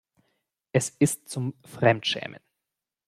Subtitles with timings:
[0.71, 2.41] Es ist zum Fremdschämen.